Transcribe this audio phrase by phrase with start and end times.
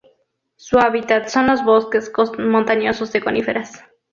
[0.55, 3.83] Su hábitat son los bosques montañosos de coníferas.